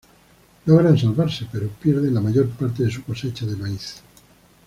[0.65, 4.01] Logran salvarse, pero pierden la mayor parte de su cosecha de maíz.